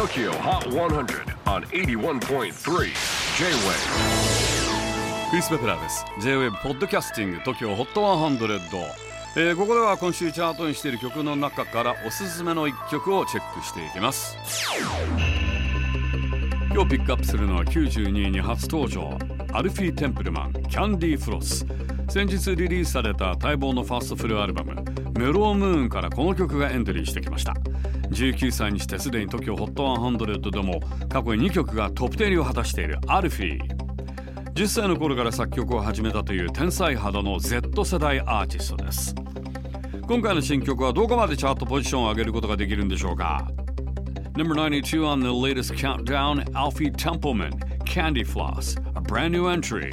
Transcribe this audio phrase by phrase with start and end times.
[0.00, 2.50] TOKYO HOT 100 on 81.3 J-WAVE
[5.28, 8.40] クリス・ベプラーです J-WAVE ポッドキャスティング TOKYO HOT 100、
[9.36, 14.38] えー、ここでは今週チャートにしている曲の中からおすすめの一曲をチェックしていきます。
[16.72, 19.18] 今日ピックアップするのは92位に初登場。
[19.52, 21.66] アルフィー・テンプルマンキャンディー・フロス
[22.10, 24.74] 先日リリースされた待望のファーストフルアルバム
[25.16, 27.52] メロームーンからこの曲がエントリーしてきました。
[28.10, 33.76] 19歳にしてすでに TOKIOHOT100 でも過去に2曲がトップ10入りを果たしているアルフィー。
[34.54, 39.14] 10歳の頃から作曲を始めたという天才肌の Z 世代アーティストです。
[40.08, 43.46] 今回の新曲はどこまでチャートポジションを上げることができるんでしょうか
[44.34, 47.52] ？Number 92 on the latest countdown Alfie Templeman
[47.84, 49.92] Candy Floss a brand new entry.